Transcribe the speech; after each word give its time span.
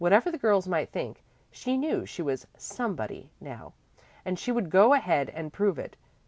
Whatever 0.01 0.31
the 0.31 0.37
girls 0.39 0.67
might 0.67 0.89
think, 0.91 1.21
she 1.51 1.77
knew 1.77 2.07
she 2.07 2.23
was 2.23 2.47
"somebody" 2.57 3.29
now, 3.39 3.73
and 4.25 4.39
she 4.39 4.51
would 4.51 4.71
go 4.71 4.93
ahead 4.95 5.29
and 5.29 5.53
prove 5.53 5.77
it. 5.77 5.95